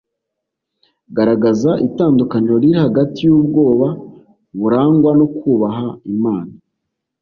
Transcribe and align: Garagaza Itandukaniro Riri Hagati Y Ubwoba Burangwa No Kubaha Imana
Garagaza 1.15 1.71
Itandukaniro 1.87 2.55
Riri 2.63 2.77
Hagati 2.85 3.19
Y 3.27 3.31
Ubwoba 3.37 3.87
Burangwa 4.59 5.11
No 5.19 5.27
Kubaha 5.37 5.87
Imana 6.13 6.53